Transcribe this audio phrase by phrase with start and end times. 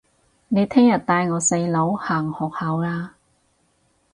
[0.47, 3.11] 你聽日帶我細佬行學校吖